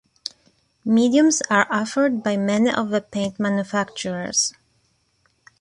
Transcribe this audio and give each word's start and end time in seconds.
Mediums 0.83 1.43
are 1.47 1.67
offered 1.69 2.23
by 2.23 2.35
many 2.35 2.71
of 2.73 2.89
the 2.89 3.01
paint 3.01 3.39
manufacturers. 3.39 4.51